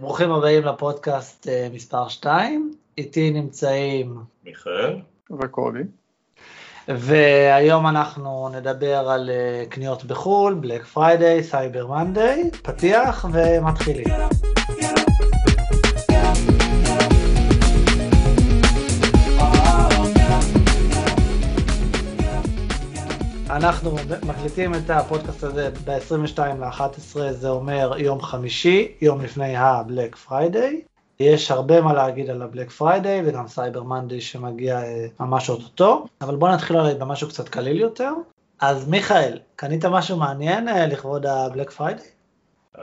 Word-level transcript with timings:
ברוכים 0.00 0.30
הבאים 0.32 0.64
לפודקאסט 0.64 1.48
אה, 1.48 1.68
מספר 1.72 2.08
2, 2.08 2.74
איתי 2.98 3.30
נמצאים 3.30 4.16
מיכאל 4.44 4.96
וקובי. 5.40 5.82
והיום 6.88 7.86
אנחנו 7.86 8.48
נדבר 8.48 9.08
על 9.08 9.30
אה, 9.30 9.64
קניות 9.68 10.04
בחו"ל, 10.04 10.54
Black 10.54 10.84
Friday, 10.84 11.42
Cyber 11.42 11.86
Monday, 11.86 12.50
פתיח 12.62 13.26
ומתחילים. 13.32 14.06
אנחנו 23.58 23.90
מקליטים 24.26 24.74
את 24.74 24.90
הפודקאסט 24.90 25.42
הזה 25.42 25.70
ב-22 25.84 26.40
ל-11, 26.60 27.18
זה 27.30 27.48
אומר 27.48 27.94
יום 27.98 28.22
חמישי, 28.22 28.92
יום 29.00 29.20
לפני 29.20 29.56
ה-Black 29.56 30.28
Friday. 30.28 30.74
יש 31.20 31.50
הרבה 31.50 31.80
מה 31.80 31.92
להגיד 31.92 32.30
על 32.30 32.42
ה-Black 32.42 32.80
Friday 32.80 33.22
וגם 33.24 33.48
Cyber 33.48 33.82
Monday 33.82 34.20
שמגיע 34.20 34.82
אה, 34.82 35.06
ממש 35.20 35.50
אוטוטו, 35.50 36.06
אבל 36.20 36.36
בואו 36.36 36.52
נתחיל 36.52 36.76
אולי 36.76 36.94
במשהו 36.94 37.28
קצת 37.28 37.48
קליל 37.48 37.80
יותר. 37.80 38.12
אז 38.60 38.88
מיכאל, 38.88 39.38
קנית 39.56 39.84
משהו 39.84 40.16
מעניין 40.16 40.68
אה, 40.68 40.86
לכבוד 40.86 41.26
ה-Black 41.26 41.78
Friday? 41.78 42.17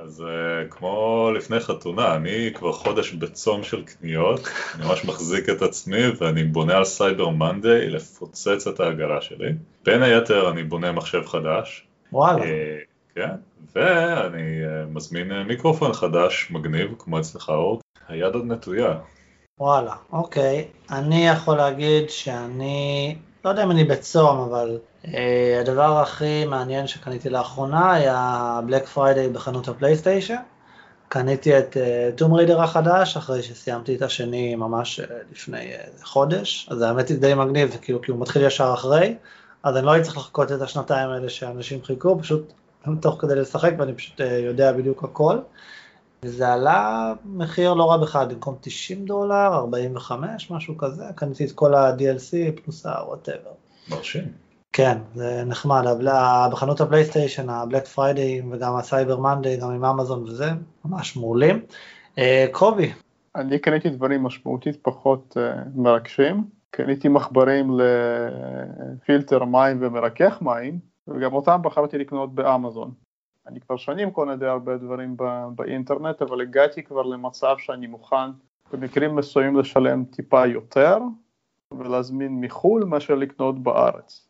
אז 0.04 0.24
אה, 0.28 0.74
כמו 0.74 1.30
לפני 1.36 1.60
חתונה, 1.60 2.16
אני 2.16 2.52
כבר 2.54 2.72
חודש 2.72 3.12
בצום 3.12 3.64
של 3.64 3.84
קניות, 3.84 4.40
אני 4.76 4.88
ממש 4.88 5.06
מחזיק 5.06 5.50
את 5.50 5.62
עצמי 5.62 6.08
ואני 6.20 6.44
בונה 6.44 6.78
על 6.78 6.86
Cyber 6.86 7.30
Monday 7.30 7.90
לפוצץ 7.90 8.68
את 8.68 8.80
העגלה 8.80 9.22
שלי. 9.22 9.50
בין 9.86 10.04
היתר 10.04 10.50
אני 10.52 10.64
בונה 10.64 10.92
מחשב 10.92 11.26
חדש. 11.26 11.88
וואלה. 12.14 12.42
אה, 12.42 12.46
כן, 13.16 13.30
ואני 13.76 14.66
אה, 14.66 14.94
מזמין 14.94 15.32
מיקרופון 15.44 15.94
חדש, 15.94 16.52
מגניב, 16.52 16.94
כמו 17.00 17.20
אצלך 17.20 17.50
אורק, 17.50 17.82
היד 18.08 18.34
עוד 18.34 18.46
נטויה. 18.46 18.98
וואלה, 19.60 19.96
אוקיי. 20.12 20.68
אני 20.92 21.28
יכול 21.28 21.58
להגיד 21.58 22.10
שאני, 22.10 23.16
לא 23.46 23.50
יודע 23.50 23.64
אם 23.64 23.72
אני 23.72 23.84
בצום, 23.84 24.38
אבל 24.40 24.78
הדבר 25.62 26.00
הכי 26.02 26.46
מעניין 26.46 26.88
שקניתי 26.88 27.30
לאחרונה 27.30 27.94
היה 27.94 28.60
Black 28.66 28.86
Friday 28.86 29.30
בחנות 29.30 29.68
הפלייסטיישן. 29.68 30.36
קניתי 31.10 31.58
את 31.58 31.78
Tomb 32.16 32.34
אה, 32.34 32.36
Raider 32.36 32.62
החדש 32.62 33.18
אחרי 33.18 33.44
שסיימתי 33.44 33.96
את 33.96 34.02
השני 34.02 34.56
ממש 34.56 35.00
אה, 35.00 35.04
לפני 35.32 35.74
uh, 35.74 36.06
חודש, 36.06 36.68
אז 36.72 36.82
האמת 36.82 37.10
היא 37.10 37.18
די 37.18 37.34
מגניב, 37.34 37.78
כאילו 37.82 38.02
כי 38.02 38.12
הוא 38.12 38.20
מתחיל 38.20 38.46
ישר 38.46 38.72
אחרי, 38.74 39.16
אז 39.64 39.78
אני 39.78 39.86
לא 39.86 39.92
הייתי 39.92 40.06
צריך 40.06 40.18
לחכות 40.18 40.52
את 40.52 40.62
השנתיים 40.62 41.10
האלה 41.10 41.30
שאנשים 41.30 41.84
חיכו, 41.84 42.20
פשוט 42.20 42.54
תוך 43.02 43.22
כדי 43.22 43.36
לשחק 43.36 43.72
ואני 43.78 43.94
פשוט 43.94 44.22
אה, 44.22 44.24
יודע 44.24 44.72
בדיוק 44.72 45.04
הכל. 45.04 45.38
וזה 46.24 46.54
עלה 46.54 47.14
מחיר 47.26 47.74
לא 47.74 47.92
רע 47.92 47.98
בכלל, 47.98 48.28
במקום 48.28 48.56
90 48.62 49.06
דולר, 49.06 49.54
45, 49.54 50.52
משהו 50.52 50.78
כזה, 50.78 51.04
קניתי 51.16 51.46
את 51.46 51.52
כל 51.52 51.76
ה-DLC 51.76 52.62
פלוס 52.64 52.86
ה 52.86 52.96
whatever. 52.96 53.90
מרשים. 53.90 54.45
כן, 54.78 54.98
זה 55.14 55.44
נחמד, 55.46 55.84
בחנות 56.52 56.82
ה 56.82 56.87
PlayStation, 56.87 57.50
ה 57.50 57.56
Black 57.56 57.86
Friday 57.86 58.42
וגם 58.52 58.76
ה 58.76 58.83
Cyber 58.83 59.20
Monday, 59.20 59.58
גם 59.58 59.70
עם 59.70 59.86
אמזון 59.86 60.24
וזה, 60.24 60.46
ממש 60.86 61.18
מעולים. 61.18 61.66
אה, 62.18 62.46
קובי. 62.52 62.94
אני 63.36 63.60
קניתי 63.60 63.90
דברים 63.90 64.24
משמעותית 64.24 64.78
פחות 64.82 65.38
אה, 65.38 65.64
מרגשים, 65.76 66.44
קניתי 66.72 67.08
מחברים 67.08 67.78
לפילטר 67.80 69.44
מים 69.46 69.78
ומרכך 69.82 70.42
מים, 70.42 70.80
וגם 71.08 71.34
אותם 71.34 71.60
בחרתי 71.64 71.98
לקנות 71.98 72.36
באמזון. 72.36 72.92
אני 73.48 73.60
כבר 73.60 73.78
שנים 73.78 74.12
קונה 74.12 74.36
די 74.36 74.46
הרבה 74.46 74.78
דברים 74.78 75.18
באינטרנט, 75.56 76.22
אבל 76.22 76.42
הגעתי 76.42 76.84
כבר 76.84 77.02
למצב 77.02 77.56
שאני 77.60 77.88
מוכן 77.88 78.32
במקרים 78.74 79.16
מסוימים 79.16 79.60
לשלם 79.60 80.04
טיפה 80.06 80.46
יותר 80.46 80.98
ולהזמין 81.72 82.42
מחו"ל 82.42 82.84
מאשר 82.84 83.16
לקנות 83.16 83.64
בארץ. 83.64 84.25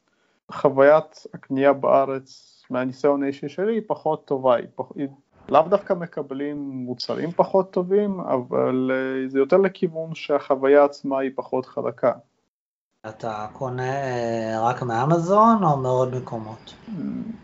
חוויית 0.51 1.23
הקנייה 1.33 1.73
בארץ 1.73 2.55
מהניסיון 2.69 3.23
האישי 3.23 3.49
שלי 3.49 3.73
היא 3.73 3.81
פחות 3.87 4.25
טובה, 4.25 4.55
היא, 4.55 4.67
פח, 4.75 4.85
היא 4.95 5.07
לאו 5.49 5.61
דווקא 5.61 5.93
מקבלים 5.93 6.57
מוצרים 6.57 7.31
פחות 7.31 7.71
טובים, 7.71 8.19
אבל 8.19 8.91
uh, 8.91 9.29
זה 9.29 9.39
יותר 9.39 9.57
לכיוון 9.57 10.15
שהחוויה 10.15 10.83
עצמה 10.83 11.19
היא 11.19 11.31
פחות 11.35 11.65
חלקה. 11.65 12.11
אתה 13.09 13.47
קונה 13.53 13.93
uh, 13.93 14.59
רק 14.59 14.81
מאמזון 14.81 15.63
או 15.63 15.77
מעוד 15.77 16.15
מקומות? 16.15 16.73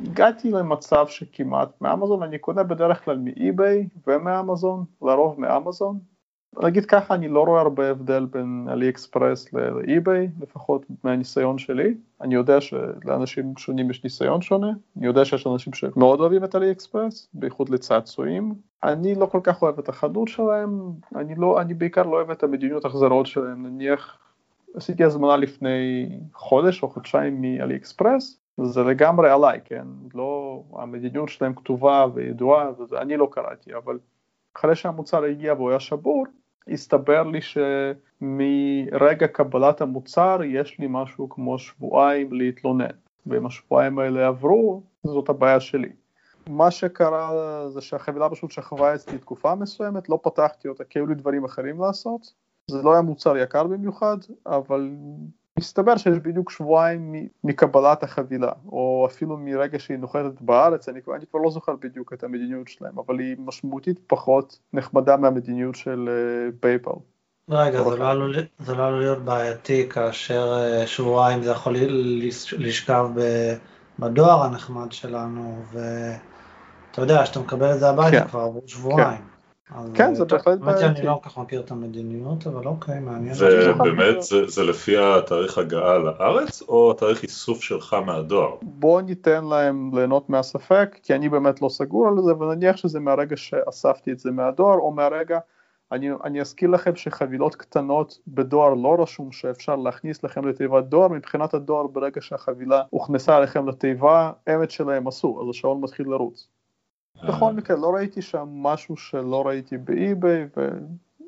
הגעתי 0.06 0.52
למצב 0.52 1.08
שכמעט 1.08 1.70
מאמזון, 1.82 2.24
אני 2.24 2.40
קונה 2.40 2.64
בדרך 2.64 3.06
כלל 3.06 3.18
מאי-ביי 3.18 3.88
ומאמזון, 4.08 4.86
לרוב 5.02 5.40
מאמזון, 5.40 6.00
נגיד 6.60 6.86
ככה, 6.86 7.14
אני 7.14 7.28
לא 7.28 7.44
רואה 7.44 7.62
הרבה 7.62 7.90
הבדל 7.90 8.26
בין 8.26 8.68
עלי 8.72 8.90
אקספרס 8.90 9.54
לאי-ביי, 9.54 10.30
לפחות 10.42 10.86
מהניסיון 11.04 11.58
שלי. 11.58 11.94
אני 12.22 12.36
יודע 12.36 12.62
שלאנשים 12.62 13.54
שונים 13.58 13.90
יש 13.90 14.04
ניסיון 14.04 14.42
שונה, 14.42 14.72
אני 14.98 15.06
יודע 15.06 15.26
שיש 15.26 15.48
אנשים 15.48 15.74
שמאוד 15.74 16.20
אוהבים 16.20 16.44
את 16.44 16.56
עלי 16.56 16.72
אקספרס, 16.72 17.28
בייחוד 17.34 17.70
לצעצועים. 17.70 18.54
אני 18.84 19.16
לא 19.16 19.26
כל 19.26 19.40
כך 19.44 19.62
אוהב 19.62 19.80
את 19.80 19.90
החדות 19.90 20.28
שלהם, 20.28 20.92
אני, 21.16 21.36
לא, 21.36 21.62
אני 21.62 21.74
בעיקר 21.74 22.04
לא 22.04 22.16
אוהב 22.16 22.32
את 22.32 22.44
המדיניות 22.44 22.86
החזרות 22.86 23.26
שלהם, 23.26 23.66
נניח 23.66 24.18
עשיתי 24.76 25.04
הזמנה 25.04 25.38
לפני 25.38 26.10
חודש 26.34 26.84
או 26.84 26.90
חודשיים 26.90 27.42
מעלי 27.42 27.76
אקספרס, 27.76 28.40
זה 28.64 28.84
לגמרי 28.84 29.30
עליי, 29.30 29.60
כן? 29.66 29.86
לא, 30.14 30.62
המדיניות 30.74 31.30
שלהם 31.30 31.54
כתובה 31.54 32.06
וידועה, 32.14 32.70
ואני 32.90 33.18
לא 33.18 33.28
קראתי, 33.32 33.76
אבל 33.76 34.00
אחרי 34.56 34.76
שהמוצר 34.76 35.24
הגיע 35.24 35.54
והוא 35.54 35.70
היה 35.70 35.80
שבור, 35.80 36.26
הסתבר 36.68 37.24
לי 37.24 37.40
שמרגע 37.42 39.28
קבלת 39.28 39.82
המוצר 39.82 40.40
יש 40.44 40.80
לי 40.80 40.88
משהו 40.90 41.30
כמו 41.30 41.60
שבועיים 41.60 42.34
להתלונן, 42.34 42.86
ואם 43.26 43.46
השבועיים 43.46 44.00
האלה 44.00 44.28
עברו, 44.28 44.82
זאת 45.04 45.30
הבעיה 45.30 45.60
שלי. 45.60 45.90
מה 46.50 46.72
שקרה 46.72 47.30
זה 47.70 47.82
שהחבילה 47.82 48.30
פשוט 48.30 48.52
שכבה 48.52 48.96
אצלי 48.96 49.18
תקופה 49.18 49.56
מסוימת, 49.56 50.10
לא 50.10 50.20
פתחתי 50.24 50.68
אותה 50.68 50.84
כי 50.84 51.00
היו 51.00 51.08
לי 51.08 51.16
דברים 51.16 51.46
אחרים 51.46 51.82
לעשות. 51.82 52.34
זה 52.68 52.82
לא 52.84 52.94
היה 52.94 53.02
מוצר 53.02 53.38
יקר 53.38 53.64
במיוחד, 53.64 54.18
אבל 54.46 54.90
מסתבר 55.62 55.98
שיש 55.98 56.18
בדיוק 56.18 56.52
שבועיים 56.52 57.28
מקבלת 57.44 58.04
החבילה, 58.04 58.52
או 58.72 59.08
אפילו 59.12 59.38
מרגע 59.38 59.80
שהיא 59.80 59.98
נוחתת 59.98 60.42
בארץ, 60.42 60.90
אני, 60.90 61.00
אני 61.16 61.26
כבר 61.32 61.40
לא 61.40 61.50
זוכר 61.50 61.76
בדיוק 61.76 62.14
את 62.14 62.24
המדיניות 62.24 62.68
שלהם, 62.68 63.00
אבל 63.00 63.20
היא 63.20 63.36
משמעותית 63.40 64.00
פחות 64.08 64.60
נחמדה 64.74 65.18
מהמדיניות 65.18 65.76
של 65.76 66.10
פייפל. 66.60 66.92
Uh, 66.92 67.54
רגע, 67.54 67.84
זה 67.84 67.98
לא, 67.98 68.10
עלול, 68.10 68.36
זה 68.60 68.76
לא 68.76 68.88
עלול 68.88 69.00
להיות 69.00 69.20
בעייתי 69.20 69.90
כאשר 69.90 70.58
uh, 70.84 70.88
שבועיים 70.88 71.44
זה 71.44 71.52
יכול 71.52 71.76
לשכב 72.58 73.10
בדואר 74.00 74.44
הנחמד 74.44 74.92
שלנו, 74.92 75.64
ואתה 75.72 77.02
יודע, 77.02 77.26
שאתה 77.26 77.40
מקבל 77.40 77.74
את 77.74 77.80
זה 77.80 77.90
הביתה 77.90 78.20
כן. 78.20 78.28
כבר 78.28 78.52
שבועיים. 78.66 79.18
כן. 79.18 79.31
כן, 79.94 80.16
זה 80.16 80.26
בהחלט 80.26 80.60
בעייתי. 80.60 80.86
אני 80.86 81.06
לא 81.06 81.20
כל 81.24 81.30
כך 81.30 81.38
מכיר 81.38 81.62
את 81.62 81.72
המדיניות, 81.72 82.48
אבל 82.48 82.66
אוקיי, 82.66 83.00
מעניין. 83.00 83.36
ובאמת 83.76 84.22
זה, 84.22 84.48
זה 84.48 84.64
לפי 84.64 84.98
התאריך 84.98 85.58
הגעה 85.58 85.98
לארץ, 85.98 86.62
או 86.62 86.92
התאריך 86.92 87.24
איסוף 87.24 87.62
שלך 87.62 87.96
מהדואר? 88.06 88.56
בוא 88.62 89.02
ניתן 89.02 89.46
להם 89.46 89.92
ליהנות 89.94 90.30
מהספק, 90.30 91.00
כי 91.04 91.16
אני 91.16 91.30
באמת 91.30 91.62
לא 91.62 91.70
סגור 91.70 92.08
על 92.08 92.14
זה, 92.24 92.34
ונניח 92.34 92.78
שזה 92.78 93.00
מהרגע 93.00 93.38
שאספתי 93.38 94.12
את 94.12 94.20
זה 94.20 94.32
מהדואר, 94.32 94.78
או 94.78 94.92
מהרגע, 94.92 95.40
אני, 95.92 96.10
אני 96.24 96.42
אזכיר 96.42 96.70
לכם 96.70 96.96
שחבילות 96.96 97.56
קטנות 97.56 98.20
בדואר 98.28 98.74
לא 98.74 98.96
רשום 99.00 99.32
שאפשר 99.32 99.76
להכניס 99.76 100.24
לכם 100.24 100.48
לתיבת 100.48 100.84
דואר, 100.84 101.08
מבחינת 101.08 101.54
הדואר 101.54 101.88
ברגע 101.88 102.22
שהחבילה 102.22 102.82
הוכנסה 102.90 103.40
לכם 103.40 103.68
לתיבה, 103.68 104.32
אמת 104.56 104.72
שלהם 104.72 105.08
עשו, 105.08 105.40
אז 105.42 105.50
השעון 105.50 105.82
מתחיל 105.82 106.10
לרוץ. 106.10 106.48
בכל 107.28 107.54
מקרה 107.54 107.78
לא 107.78 107.94
ראיתי 107.96 108.22
שם 108.22 108.48
משהו 108.54 108.98
שלא 108.98 109.48
ראיתי 109.48 109.78
ב 109.78 109.92
eBay 109.92 110.48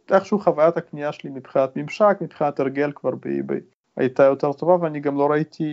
ואיכשהו 0.09 0.39
חוויית 0.39 0.77
הקנייה 0.77 1.11
שלי 1.11 1.29
מבחינת 1.29 1.75
ממשק, 1.75 2.17
מבחינת 2.21 2.59
הרגל 2.59 2.91
כבר 2.95 3.11
ב 3.15 3.24
eBay 3.24 3.59
הייתה 3.97 4.23
יותר 4.23 4.53
טובה 4.53 4.75
ואני 4.81 4.99
גם 4.99 5.17
לא 5.17 5.31
ראיתי 5.31 5.63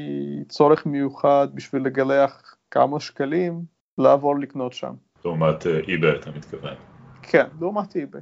צורך 0.48 0.86
מיוחד 0.86 1.48
בשביל 1.54 1.82
לגלח 1.82 2.56
כמה 2.70 3.00
שקלים 3.00 3.62
לעבור 3.98 4.38
לקנות 4.38 4.72
שם. 4.72 4.92
לעומת 5.24 5.66
אה, 5.66 5.80
eBay 5.88 6.16
אתה 6.16 6.30
מתכוון. 6.30 6.74
כן, 7.22 7.46
לעומת 7.60 7.96
eBay. 7.96 8.20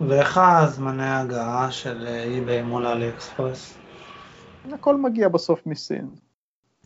ואיך 0.00 0.38
הזמני 0.38 1.02
ההגעה 1.02 1.70
של 1.70 2.06
אה, 2.06 2.22
eBay 2.22 2.62
מול 2.62 2.86
AliExpress? 2.86 3.78
הכל 4.72 4.96
מגיע 4.96 5.28
בסוף 5.28 5.66
מסין. 5.66 6.08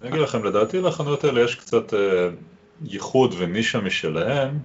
אני 0.01 0.11
אגיד 0.11 0.21
לכם, 0.21 0.45
לדעתי 0.45 0.81
לחנויות 0.81 1.25
האלה 1.25 1.41
יש 1.41 1.55
קצת 1.55 1.95
אה, 1.95 2.29
ייחוד 2.83 3.35
ונישה 3.39 3.81
משלהם, 3.81 4.59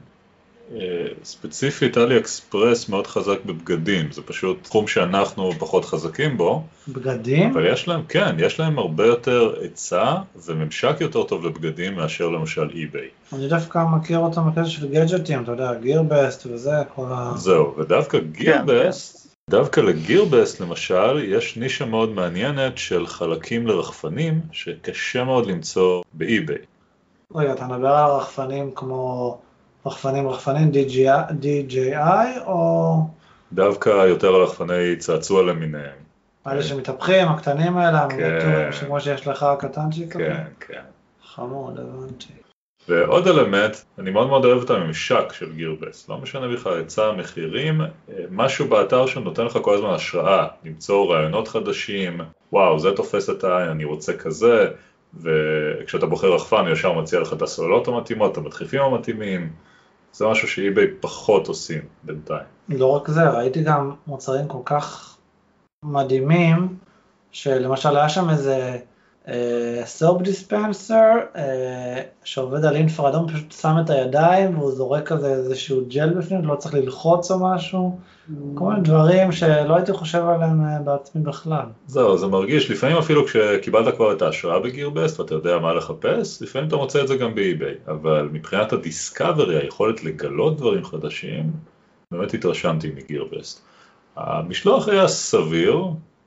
אה, 0.75 1.07
ספציפית 1.23 1.97
AliExpress 1.97 2.89
מאוד 2.89 3.07
חזק 3.07 3.37
בבגדים, 3.45 4.11
זה 4.11 4.21
פשוט 4.21 4.63
תחום 4.63 4.87
שאנחנו 4.87 5.51
פחות 5.59 5.85
חזקים 5.85 6.37
בו. 6.37 6.63
בגדים? 6.87 7.51
אבל 7.51 7.73
יש 7.73 7.87
להם, 7.87 8.01
כן, 8.09 8.35
יש 8.39 8.59
להם 8.59 8.79
הרבה 8.79 9.05
יותר 9.05 9.53
היצע 9.61 10.15
וממשק 10.45 10.95
יותר 10.99 11.23
טוב 11.23 11.45
לבגדים 11.45 11.95
מאשר 11.95 12.29
למשל 12.29 12.69
eBay. 12.73 13.07
אני 13.33 13.47
דווקא 13.47 13.83
מכיר 13.91 14.17
אותם 14.17 14.49
בקטע 14.49 14.65
של 14.65 14.87
גדג'טים, 14.87 15.43
אתה 15.43 15.51
יודע, 15.51 15.73
Gearbest 15.73 16.45
וזה, 16.45 16.75
כל 16.95 17.05
ה... 17.09 17.31
זהו, 17.35 17.75
ודווקא 17.77 18.19
Gearbest, 18.19 19.13
כן. 19.23 19.29
דווקא 19.57 19.79
ל 19.79 19.88
Gearbest 19.88 20.59
למשל, 20.59 21.23
יש 21.23 21.57
נישה 21.57 21.85
מאוד 21.85 22.09
מעניינת 22.09 22.77
של 22.77 23.07
חלקים 23.07 23.67
לרחפנים 23.67 24.41
שקשה 24.51 25.23
מאוד 25.23 25.45
למצוא 25.47 26.03
ב 26.13 26.21
eBay. 26.21 26.57
רגע, 27.35 27.53
אתה 27.53 27.67
מדבר 27.67 27.87
על 27.87 28.11
רחפנים 28.11 28.71
כמו 28.75 29.37
רחפנים 29.85 30.27
רחפנים 30.27 30.71
DJI, 30.71 31.31
DJI 31.41 32.45
או... 32.45 32.95
דווקא 33.53 33.89
יותר 33.89 34.43
רחפני 34.43 34.95
צעצוע 34.97 35.43
למיניהם. 35.43 35.97
האלה 36.45 36.63
שמתהפכים, 36.63 37.27
הקטנים 37.27 37.77
האלה, 37.77 38.07
כן. 38.09 38.69
כמו 38.87 39.01
שיש 39.01 39.27
לך 39.27 39.43
הקטנצ'יק? 39.43 40.13
כן, 40.13 40.43
כן. 40.59 40.81
חמוד, 41.23 41.79
הבנתי. 41.79 42.33
ועוד 42.87 43.27
אלמנט, 43.27 43.77
אני 43.99 44.11
מאוד 44.11 44.27
מאוד 44.27 44.45
אוהב 44.45 44.63
את 44.63 44.69
הממשק 44.69 45.33
של 45.33 45.53
גירבס, 45.53 46.09
לא 46.09 46.17
משנה 46.17 46.47
בכלל 46.47 46.77
היצע 46.77 47.05
המחירים, 47.05 47.81
משהו 48.31 48.67
באתר 48.67 49.05
שנותן 49.05 49.45
לך 49.45 49.59
כל 49.61 49.75
הזמן 49.75 49.89
השראה, 49.89 50.47
למצוא 50.63 51.13
רעיונות 51.13 51.47
חדשים, 51.47 52.21
וואו 52.53 52.79
זה 52.79 52.91
תופס 52.95 53.29
את 53.29 53.43
העין, 53.43 53.69
אני 53.69 53.85
רוצה 53.85 54.13
כזה, 54.13 54.67
וכשאתה 55.13 56.05
בוחר 56.05 56.33
רחפן 56.33 56.65
הוא 56.65 56.69
ישר 56.69 56.93
מציע 56.93 57.19
לך 57.19 57.33
את 57.33 57.41
הסוללות 57.41 57.87
המתאימות, 57.87 58.31
את 58.31 58.37
המדחיפים 58.37 58.81
המתאימים, 58.81 59.49
זה 60.13 60.27
משהו 60.27 60.47
שאיביי 60.47 60.87
פחות 60.99 61.47
עושים 61.47 61.81
בינתיים. 62.03 62.45
לא 62.69 62.85
רק 62.85 63.07
זה, 63.07 63.29
ראיתי 63.29 63.63
גם 63.63 63.91
מוצרים 64.07 64.47
כל 64.47 64.61
כך 64.65 65.17
מדהימים, 65.85 66.77
שלמשל 67.31 67.97
היה 67.97 68.09
שם 68.09 68.29
איזה 68.29 68.77
סופ 69.85 70.21
דיספנסר 70.21 71.11
שעובד 72.23 72.65
על 72.65 72.75
אינפרד, 72.75 73.15
הוא 73.15 73.29
פשוט 73.29 73.51
שם 73.51 73.75
את 73.85 73.89
הידיים 73.89 74.59
והוא 74.59 74.71
זורק 74.71 75.07
כזה 75.07 75.27
איזשהו 75.27 75.81
ג'ל 75.87 76.09
בפנים, 76.09 76.45
לא 76.45 76.55
צריך 76.55 76.73
ללחוץ 76.73 77.31
או 77.31 77.39
משהו, 77.39 77.99
כל 78.55 78.65
מיני 78.65 78.81
דברים 78.81 79.31
שלא 79.31 79.75
הייתי 79.75 79.93
חושב 79.93 80.23
עליהם 80.27 80.61
אה, 80.61 80.81
בעצמי 80.81 81.21
בכלל. 81.21 81.65
זהו, 81.87 82.17
זה 82.17 82.27
מרגיש, 82.27 82.71
לפעמים 82.71 82.97
אפילו 82.97 83.25
כשקיבלת 83.25 83.95
כבר 83.95 84.13
את 84.13 84.21
ההשראה 84.21 84.59
ב 84.59 84.66
Gearbest 84.66 85.19
ואתה 85.19 85.35
יודע 85.35 85.57
מה 85.57 85.73
לחפש, 85.73 86.41
לפעמים 86.41 86.67
אתה 86.67 86.75
מוצא 86.75 87.01
את 87.01 87.07
זה 87.07 87.15
גם 87.15 87.35
ב 87.35 87.42
eBay, 87.42 87.75
אבל 87.87 88.29
מבחינת 88.31 88.73
ה 88.73 88.81
discovery, 88.81 89.57
היכולת 89.57 90.03
לגלות 90.03 90.57
דברים 90.57 90.85
חדשים, 90.85 91.51
באמת 92.11 92.33
התרשמתי 92.33 92.91
מ 92.95 93.02
Gearbest. 93.02 93.61
המשלוח 94.15 94.87
היה 94.87 95.07
סביר, 95.07 95.83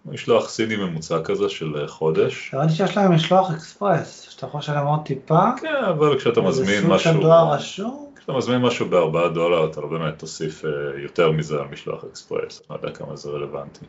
משלוח 0.07 0.49
סיני 0.49 0.77
ממוצע 0.77 1.23
כזה 1.25 1.49
של 1.49 1.87
חודש. 1.87 2.55
הבנתי 2.55 2.73
שיש 2.73 2.97
להם 2.97 3.15
משלוח 3.15 3.51
אקספרס, 3.51 4.21
שאתה 4.21 4.47
יכול 4.47 4.61
לשלם 4.61 4.87
עוד 4.87 5.01
טיפה. 5.05 5.51
כן, 5.61 5.85
אבל 5.89 6.19
כשאתה 6.19 6.41
מזמין 6.41 6.87
משהו... 6.87 6.93
איזה 6.93 7.05
סוג 7.05 7.13
של 7.13 7.21
דואר 7.21 7.53
רשום. 7.53 8.07
כשאתה 8.17 8.33
מזמין 8.33 8.59
משהו 8.59 8.89
בארבעה 8.89 9.29
דולר, 9.29 9.71
אתה 9.71 9.81
לא 9.81 9.89
באמת 9.89 10.19
תוסיף 10.19 10.65
אה, 10.65 10.71
יותר 11.03 11.31
מזה 11.31 11.55
על 11.55 11.67
משלוח 11.73 12.05
אקספרס, 12.05 12.61
אני 12.61 12.79
לא 12.83 12.87
יודע 12.87 12.99
כמה 12.99 13.17
זה 13.17 13.31
רלוונטי. 13.31 13.85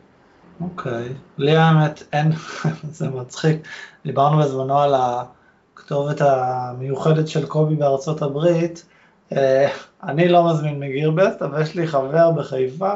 אוקיי, 0.60 1.08
לי 1.38 1.56
האמת 1.56 2.02
אין, 2.12 2.32
זה 2.98 3.08
מצחיק, 3.08 3.68
דיברנו 4.06 4.38
בזמנו 4.38 4.78
על 4.78 4.94
הכתובת 4.94 6.20
המיוחדת 6.20 7.28
של 7.28 7.46
קובי 7.46 7.74
בארצות 7.74 8.22
הברית, 8.22 8.84
אה, 9.32 9.68
אני 10.02 10.28
לא 10.28 10.50
מזמין 10.50 10.80
מגירבסט, 10.80 11.42
אבל 11.42 11.62
יש 11.62 11.74
לי 11.74 11.86
חבר 11.86 12.30
בחיפה 12.30 12.92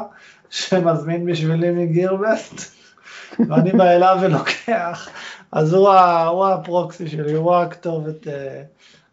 שמזמין 0.49 1.25
בשבילי 1.25 1.71
מגירבסט. 1.71 2.78
ואני 3.49 3.71
בא 3.71 3.83
אליו 3.83 4.17
ולוקח, 4.21 5.09
אז 5.51 5.73
הוא, 5.73 5.89
הוא 6.29 6.45
הפרוקסי 6.45 7.07
שלי, 7.07 7.33
הוא 7.33 7.55
הכתובת 7.55 8.27
uh, 8.27 8.29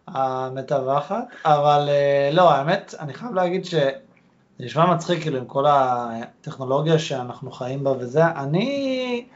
המתווכת, 0.07 1.15
אבל 1.45 1.89
אה, 1.89 2.35
לא, 2.35 2.51
האמת, 2.51 2.95
אני 3.01 3.15
חייב 3.15 3.35
להגיד 3.35 3.65
שזה 3.65 3.91
נשמע 4.61 4.95
מצחיק, 4.95 5.23
כאילו, 5.23 5.39
עם 5.39 5.45
כל 5.45 5.65
הטכנולוגיה 5.69 6.99
שאנחנו 6.99 7.51
חיים 7.51 7.85
בה 7.85 7.91
וזה, 7.91 8.27
אני, 8.27 9.27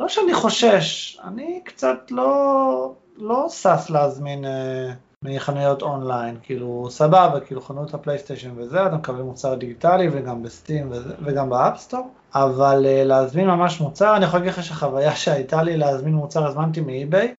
לא 0.00 0.08
שאני 0.08 0.34
חושש, 0.34 1.18
אני 1.24 1.60
קצת 1.64 2.10
לא, 2.10 2.92
לא 3.16 3.46
שש 3.48 3.90
להזמין... 3.90 4.44
אה, 4.44 5.07
מחנויות 5.24 5.82
אונליין, 5.82 6.36
כאילו 6.42 6.86
סבבה, 6.90 7.40
כאילו 7.46 7.60
חנות 7.60 7.94
ה 7.94 7.99
PlayStation 7.99 8.50
וזה, 8.56 8.86
אתה 8.86 8.96
מקבל 8.96 9.22
מוצר 9.22 9.54
דיגיטלי 9.54 10.08
וגם 10.12 10.42
ב 10.42 10.50
Steam 10.50 10.90
וזה, 10.90 11.14
וגם 11.24 11.50
ב 11.50 11.56
App 11.56 11.74
Store, 11.74 12.10
אבל 12.34 12.86
אה, 12.86 13.04
להזמין 13.04 13.46
ממש 13.46 13.80
מוצר, 13.80 14.16
אני 14.16 14.24
יכול 14.24 14.40
להגיד 14.40 14.52
לך 14.52 14.64
שהחוויה 14.64 15.16
שהייתה 15.16 15.62
לי 15.62 15.76
להזמין 15.76 16.14
מוצר, 16.14 16.46
הזמנתי 16.46 16.80
מ 16.80 16.89
eBay, 16.89 17.34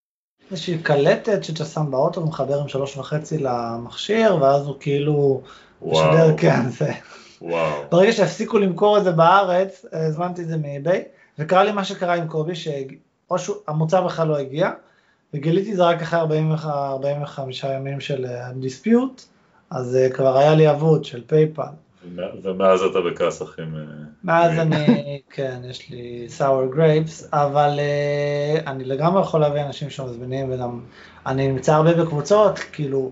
איזושהי 0.51 0.77
קלטת 0.77 1.43
שאתה 1.43 1.65
שם 1.65 1.91
באוטו 1.91 2.21
ומחבר 2.21 2.61
עם 2.61 2.67
שלוש 2.67 2.97
וחצי 2.97 3.37
למכשיר, 3.37 4.37
ואז 4.41 4.67
הוא 4.67 4.75
כאילו 4.79 5.41
משדר, 5.81 6.37
כן, 6.37 6.69
זה. 6.69 6.91
וואו. 7.41 7.81
ברגע 7.91 8.11
שהפסיקו 8.11 8.57
למכור 8.57 8.97
את 8.97 9.03
זה 9.03 9.11
בארץ, 9.11 9.85
הזמנתי 9.93 10.41
את 10.41 10.47
זה 10.47 10.57
מ 10.57 10.65
eBay, 10.65 11.03
וקרה 11.39 11.63
לי 11.63 11.71
מה 11.71 11.83
שקרה 11.83 12.13
עם 12.13 12.27
קובי, 12.27 12.53
שהמוצר 12.55 14.01
בכלל 14.05 14.27
לא 14.27 14.37
הגיע, 14.37 14.71
וגיליתי 15.33 15.75
זה 15.75 15.83
רק 15.83 16.01
אחרי 16.01 16.19
45 16.19 17.63
ימים 17.63 17.99
של 17.99 18.25
dispute, 18.59 19.21
אז 19.69 19.97
אה, 19.97 20.13
כבר 20.13 20.37
היה 20.37 20.55
לי 20.55 20.71
אבוד 20.71 21.05
של 21.05 21.21
PayPal. 21.27 21.63
ומאז 22.43 22.81
אתה 22.81 23.01
בכסחים. 23.01 23.75
אה, 23.75 23.81
מאז 24.23 24.59
אני, 24.59 25.21
כן, 25.29 25.61
יש 25.69 25.89
לי 25.89 26.27
sour 26.37 26.75
grapes, 26.75 27.25
אבל 27.33 27.79
אה, 27.79 28.69
אני 28.69 28.83
לגמרי 28.83 29.21
יכול 29.21 29.39
להביא 29.41 29.61
אנשים 29.61 29.89
שמזמינים 29.89 30.53
וגם 30.53 30.79
אני 31.25 31.47
נמצא 31.47 31.75
הרבה 31.75 31.93
בקבוצות, 31.93 32.59
כאילו, 32.59 33.11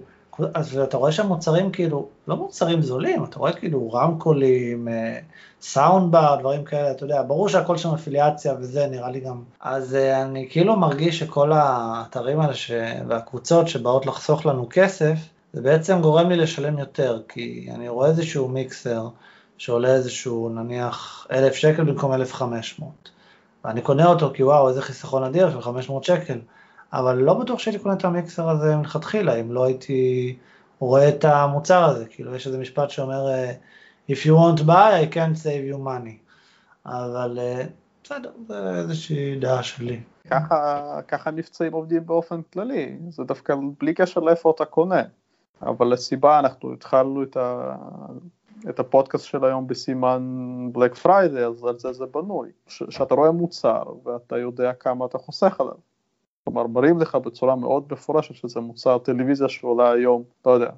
אז 0.53 0.77
אתה 0.77 0.97
רואה 0.97 1.11
שהמוצרים 1.11 1.71
כאילו, 1.71 2.07
לא 2.27 2.35
מוצרים 2.35 2.81
זולים, 2.81 3.23
אתה 3.23 3.39
רואה 3.39 3.53
כאילו 3.53 3.91
רמקולים, 3.93 4.87
סאונד 5.61 6.11
בר, 6.11 6.35
דברים 6.39 6.63
כאלה, 6.63 6.91
אתה 6.91 7.05
יודע, 7.05 7.21
ברור 7.21 7.49
שהכל 7.49 7.77
שם 7.77 7.89
אפיליאציה 7.89 8.55
וזה 8.59 8.87
נראה 8.87 9.11
לי 9.11 9.19
גם, 9.19 9.43
אז 9.59 9.95
uh, 9.95 10.21
אני 10.21 10.47
כאילו 10.49 10.75
מרגיש 10.75 11.19
שכל 11.19 11.51
האתרים 11.51 12.39
האלה 12.39 12.53
ש... 12.53 12.71
והקבוצות 13.07 13.67
שבאות 13.67 14.05
לחסוך 14.05 14.45
לנו 14.45 14.67
כסף, 14.69 15.17
זה 15.53 15.61
בעצם 15.61 16.01
גורם 16.01 16.29
לי 16.29 16.35
לשלם 16.35 16.79
יותר, 16.79 17.21
כי 17.29 17.69
אני 17.73 17.89
רואה 17.89 18.09
איזשהו 18.09 18.47
מיקסר 18.47 19.07
שעולה 19.57 19.93
איזשהו 19.93 20.49
נניח 20.49 21.27
אלף 21.31 21.53
שקל 21.55 21.83
במקום 21.83 22.13
אלף 22.13 22.33
חמש 22.33 22.79
מאות, 22.79 23.09
ואני 23.65 23.81
קונה 23.81 24.05
אותו 24.05 24.31
כי 24.33 24.43
וואו 24.43 24.69
איזה 24.69 24.81
חיסכון 24.81 25.23
אדיר 25.23 25.51
של 25.51 25.61
חמש 25.61 25.89
מאות 25.89 26.03
שקל, 26.03 26.39
אבל 26.93 27.17
לא 27.17 27.33
בטוח 27.33 27.59
שהייתי 27.59 27.83
קונה 27.83 27.95
את 27.95 28.05
המיקסר 28.05 28.49
הזה 28.49 28.75
מלכתחילה, 28.75 29.35
אם 29.35 29.51
לא 29.51 29.65
הייתי 29.65 30.35
רואה 30.79 31.09
את 31.09 31.25
המוצר 31.25 31.85
הזה, 31.85 32.05
כאילו 32.05 32.35
יש 32.35 32.47
איזה 32.47 32.57
משפט 32.57 32.89
שאומר, 32.89 33.27
אה, 33.29 33.53
If 34.09 34.25
you 34.25 34.35
won't 34.35 34.65
buy, 34.65 34.93
I 34.93 35.05
can't 35.05 35.35
save 35.35 35.65
you 35.71 35.77
money. 35.77 36.17
אבל 36.85 37.39
אה, 37.41 37.65
בסדר, 38.03 38.31
זה 38.47 38.75
איזושהי 38.75 39.39
דעה 39.39 39.63
שלי. 39.63 39.99
ככה, 40.29 40.99
ככה 41.07 41.31
מבצעים 41.31 41.73
עובדים 41.73 42.05
באופן 42.05 42.41
כללי, 42.53 42.97
זה 43.09 43.23
דווקא 43.23 43.55
בלי 43.77 43.93
קשר 43.93 44.19
לאיפה 44.19 44.51
אתה 44.55 44.65
קונה. 44.65 45.01
אבל 45.61 45.87
לסיבה, 45.87 46.39
אנחנו 46.39 46.73
התחלנו 46.73 47.23
את, 47.23 47.37
ה, 47.37 47.75
את 48.69 48.79
הפודקאסט 48.79 49.25
של 49.25 49.45
היום 49.45 49.67
בסימן 49.67 50.21
בלק 50.71 50.95
פריידי, 50.95 51.43
אז 51.43 51.63
על 51.63 51.79
זה 51.79 51.93
זה 51.93 52.05
בנוי. 52.05 52.49
שאתה 52.67 53.15
רואה 53.15 53.31
מוצר 53.31 53.83
ואתה 54.03 54.37
יודע 54.37 54.73
כמה 54.73 55.05
אתה 55.05 55.17
חוסך 55.17 55.61
עליו. 55.61 55.75
כלומר, 56.47 56.67
מראים 56.67 56.99
לך 56.99 57.15
בצורה 57.15 57.55
מאוד 57.55 57.83
מפורשת 57.91 58.35
שזה 58.35 58.59
מוצר 58.59 58.97
טלוויזיה 58.97 59.49
שעולה 59.49 59.91
היום, 59.91 60.23
לא 60.45 60.51
יודע, 60.51 60.69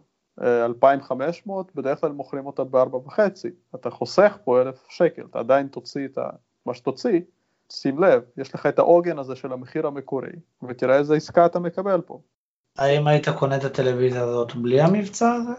2,500, 0.41 1.75
בדרך 1.75 2.01
כלל 2.01 2.11
מוכרים 2.11 2.45
אותה 2.45 2.63
ב-4.5, 2.63 3.19
אתה 3.75 3.89
חוסך 3.89 4.37
פה 4.43 4.61
1,000 4.61 4.85
שקל, 4.89 5.25
אתה 5.29 5.39
עדיין 5.39 5.67
תוציא 5.67 6.05
את 6.05 6.17
מה 6.65 6.73
שתוציא, 6.73 7.21
שים 7.71 8.03
לב, 8.03 8.23
יש 8.37 8.55
לך 8.55 8.65
את 8.65 8.79
העוגן 8.79 9.19
הזה 9.19 9.35
של 9.35 9.53
המחיר 9.53 9.87
המקורי, 9.87 10.31
ותראה 10.63 10.97
איזה 10.97 11.15
עסקה 11.15 11.45
אתה 11.45 11.59
מקבל 11.59 12.01
פה. 12.01 12.19
האם 12.77 13.07
היית 13.07 13.29
קונה 13.29 13.57
את 13.57 13.63
הטלוויזיה 13.63 14.23
הזאת 14.23 14.55
בלי 14.55 14.81
המבצע 14.81 15.33
הזה? 15.33 15.53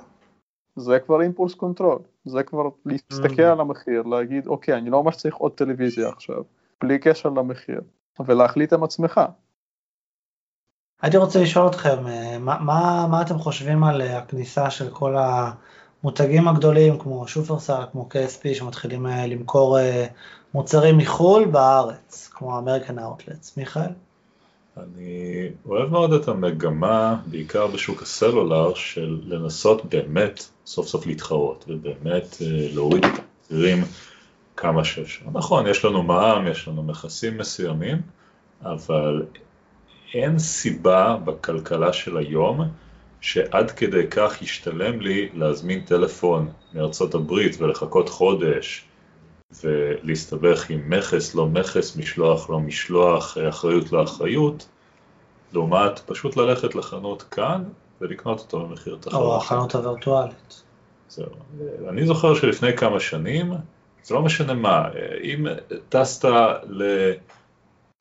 זה 0.76 0.99
כבר 0.99 1.23
impulse 1.23 1.55
control, 1.55 1.99
זה 2.25 2.43
כבר 2.43 2.69
להסתכל 2.87 3.43
ממ. 3.43 3.52
על 3.52 3.61
המחיר, 3.61 4.02
להגיד 4.02 4.47
אוקיי, 4.47 4.75
אני 4.75 4.90
לא 4.90 5.02
ממש 5.02 5.17
צריך 5.17 5.35
עוד 5.35 5.52
טלוויזיה 5.52 6.09
עכשיו, 6.09 6.43
בלי 6.81 6.99
קשר 6.99 7.29
למחיר, 7.29 7.81
ולהחליט 8.26 8.73
עם 8.73 8.83
עצמך, 8.83 9.21
הייתי 11.02 11.16
רוצה 11.16 11.42
לשאול 11.42 11.66
אתכם, 11.66 12.07
אה, 12.07 12.38
מה, 12.38 12.57
מה, 12.61 13.07
מה 13.11 13.23
אתם 13.23 13.38
חושבים 13.38 13.85
על 13.85 14.02
אה, 14.02 14.19
הכניסה 14.19 14.71
של 14.71 14.90
כל 14.90 15.16
המותגים 15.19 16.49
הגדולים 16.49 16.99
כמו 16.99 17.28
שופרסל, 17.28 17.83
כמו 17.92 18.09
KSP, 18.12 18.54
שמתחילים 18.54 19.07
אה, 19.07 19.26
למכור 19.26 19.78
מוצרים 20.54 20.99
מחו"ל 20.99 21.45
בארץ, 21.45 22.30
כמו 22.33 22.59
American 22.59 22.99
Outlets, 22.99 23.57
מיכאל? 23.57 23.90
אני 24.76 25.49
אוהב 25.66 25.90
מאוד 25.90 26.12
את 26.12 26.28
המגמה, 26.28 27.16
בעיקר 27.26 27.66
בשוק 27.66 28.02
הסלולר, 28.02 28.75
של 28.75 29.21
לנסות 29.25 29.85
באמת 29.85 30.45
סוף 30.66 30.88
סוף 30.88 31.07
להתחרות, 31.07 31.64
ובאמת 31.69 32.37
להוריד 32.75 33.04
את 33.04 33.11
המחירים 33.50 33.85
כמה 34.57 34.85
שאפשר. 34.85 35.25
נכון, 35.33 35.66
יש 35.66 35.85
לנו 35.85 36.02
מע"מ, 36.02 36.47
יש 36.47 36.69
לנו 36.69 36.83
מכסים 36.83 37.38
מסוימים, 37.38 37.97
אבל 38.64 39.23
אין 40.14 40.38
סיבה 40.38 41.17
בכלכלה 41.25 41.93
של 41.93 42.17
היום 42.17 42.61
שעד 43.21 43.71
כדי 43.71 44.07
כך 44.11 44.43
ישתלם 44.43 45.00
לי 45.00 45.29
להזמין 45.35 45.81
טלפון 45.81 46.49
מארצות 46.75 47.14
הברית 47.14 47.61
ולחכות 47.61 48.09
חודש 48.09 48.85
ולהסתבך 49.64 50.71
עם 50.71 50.90
מכס, 50.90 51.35
לא 51.35 51.47
מכס, 51.47 51.97
משלוח, 51.97 52.50
לא 52.50 52.61
משלוח, 52.61 53.38
אחריות, 53.49 53.93
לא 53.93 54.02
אחריות, 54.02 54.69
לעומת 55.52 56.00
פשוט 56.07 56.37
ללכת 56.37 56.75
לחנות 56.75 57.23
כאן 57.23 57.64
ולקנות 58.00 58.38
אותו 58.38 58.61
במחיר 58.61 58.97
תחרות. 59.00 59.23
או 59.23 59.37
החנות 59.37 59.75
הווירטואלית. 59.75 60.62
זהו. 61.09 61.26
אני 61.88 62.07
זוכר 62.07 62.35
שלפני 62.35 62.76
כמה 62.76 63.00
שנים, 63.00 63.52
זה 64.05 64.14
לא 64.14 64.23
משנה 64.23 64.55
מה, 64.55 64.88
אם 65.23 65.47
טסת 65.88 66.29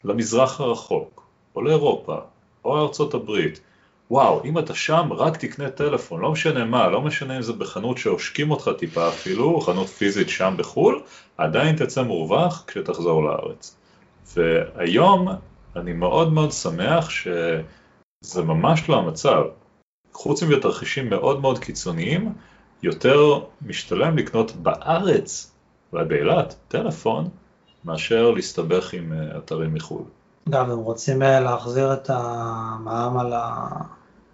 למזרח 0.04 0.62
הרחוק, 0.62 1.19
או 1.60 1.64
לאירופה, 1.64 2.18
או 2.66 2.78
לארצות 2.78 3.14
הברית, 3.14 3.60
וואו, 4.12 4.44
אם 4.44 4.60
אתה 4.60 4.76
שם, 4.76 5.10
רק 5.12 5.38
תקנה 5.38 5.70
טלפון, 5.70 6.22
לא 6.22 6.32
משנה 6.32 6.66
מה, 6.66 6.90
לא 6.90 7.02
משנה 7.02 7.38
אם 7.38 7.42
זה 7.42 7.54
בחנות 7.54 7.98
שעושקים 7.98 8.52
אותך 8.52 8.70
טיפה 8.78 9.08
אפילו, 9.08 9.62
חנות 9.62 9.88
פיזית 9.88 10.30
שם 10.30 10.54
בחו"ל, 10.58 11.02
עדיין 11.38 11.76
תצא 11.76 12.04
מורווח 12.04 12.64
כשתחזור 12.68 13.24
לארץ. 13.24 13.76
והיום 14.36 15.28
אני 15.76 15.94
מאוד 15.94 16.34
מאוד 16.34 16.52
שמח 16.52 17.10
שזה 17.10 18.44
ממש 18.44 18.90
לא 18.90 18.96
המצב. 18.96 19.44
חוץ 20.14 20.44
מבתרחישים 20.44 21.10
מאוד 21.10 21.42
מאוד 21.42 21.60
קיצוניים, 21.60 22.34
יותר 22.84 23.40
משתלם 23.62 24.18
לקנות 24.18 24.52
בארץ, 24.52 25.52
אולי 25.94 26.06
באילת, 26.06 26.56
טלפון, 26.68 27.30
מאשר 27.86 28.32
להסתבך 28.32 28.94
עם 28.94 29.14
אה, 29.14 29.38
אתרים 29.38 29.74
מחו"ל. 29.74 30.19
גם 30.50 30.72
הם 30.72 30.78
רוצים 30.78 31.24
אה, 31.24 31.40
להחזיר 31.40 31.94
את 31.94 32.10
המע"מ 32.10 33.18
על 33.18 33.34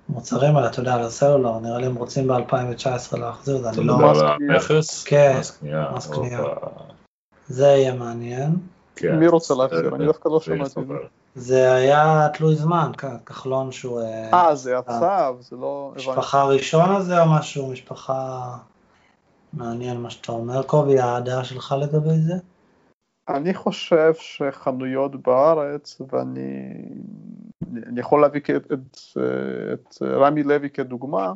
המוצרים 0.09 0.57
האלה, 0.57 0.67
אתה 0.67 0.79
יודע, 0.79 0.93
על 0.93 1.01
הסלולר, 1.01 1.59
נראה 1.59 1.77
לי 1.77 1.85
הם 1.85 1.95
רוצים 1.95 2.27
ב-2019 2.27 3.17
להחזיר 3.17 3.57
את 3.57 3.62
זה, 3.62 3.69
אני 3.69 3.83
לא... 3.83 3.95
אתה 3.95 4.03
מדבר 4.03 4.19
על 4.19 4.27
המכס? 4.27 5.03
כן, 5.03 5.38
מס 5.95 6.07
קנייה. 6.07 6.43
זה 7.47 7.65
יהיה 7.65 7.93
מעניין. 7.93 8.55
כן. 8.95 9.19
מי 9.19 9.27
רוצה 9.27 9.53
להחזיר? 9.53 9.95
אני 9.95 10.05
דווקא 10.05 10.29
לא 10.29 10.39
שמעתי. 10.39 10.79
זה 11.35 11.74
היה 11.74 12.27
תלוי 12.33 12.55
זמן, 12.55 12.91
כחלון 13.25 13.71
שהוא... 13.71 14.01
אה, 14.01 14.29
אה 14.33 14.55
זה 14.55 14.77
הצו, 14.77 15.41
זה 15.41 15.55
לא... 15.55 15.91
משפחה 15.95 16.43
ראשון 16.43 16.95
הזה 16.95 17.21
או 17.21 17.29
משהו, 17.29 17.71
משפחה... 17.71 18.55
מעניין 19.53 19.97
מה 19.97 20.09
שאתה 20.09 20.31
אומר. 20.31 20.63
קובי, 20.63 21.00
הדעה 21.00 21.43
שלך 21.43 21.75
לגבי 21.81 22.19
זה? 22.19 22.33
אני 23.29 23.53
חושב 23.53 24.13
שחנויות 24.13 25.22
בארץ, 25.22 26.01
ואני 26.12 26.74
אני 27.86 28.00
יכול 28.00 28.22
להביא 28.22 28.41
את, 28.41 28.72
את, 28.72 28.98
את 29.74 30.01
רמי 30.01 30.44
לוי 30.44 30.70
כדוגמה, 30.70 31.34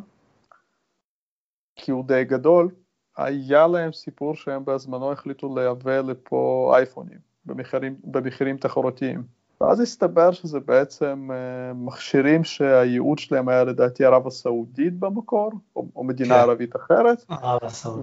כי 1.76 1.92
הוא 1.92 2.06
די 2.06 2.24
גדול, 2.24 2.70
היה 3.18 3.68
להם 3.68 3.92
סיפור 3.92 4.36
שהם 4.36 4.66
בזמנו 4.66 5.12
החליטו 5.12 5.56
לייבא 5.56 6.00
לפה 6.00 6.72
אייפונים 6.76 7.20
במחירים, 7.46 7.96
במחירים 8.04 8.58
תחרותיים. 8.58 9.24
ואז 9.62 9.80
הסתבר 9.80 10.32
שזה 10.32 10.60
בעצם 10.60 11.30
uh, 11.32 11.74
מכשירים 11.74 12.44
שהייעוד 12.44 13.20
שלהם 13.20 13.50
היה 13.50 13.64
לדעתי 13.64 14.06
ערב 14.06 14.28
הסעודית 14.28 15.00
במקור, 15.00 15.52
או, 15.76 15.86
או 15.96 16.04
מדינה 16.04 16.36
כן. 16.36 16.42
ערבית 16.42 16.76
אחרת. 16.76 17.26